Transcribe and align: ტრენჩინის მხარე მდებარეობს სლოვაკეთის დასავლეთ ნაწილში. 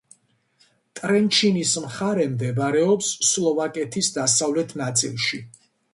ტრენჩინის 0.99 1.73
მხარე 1.83 2.25
მდებარეობს 2.31 3.11
სლოვაკეთის 3.33 4.11
დასავლეთ 4.17 4.75
ნაწილში. 4.83 5.43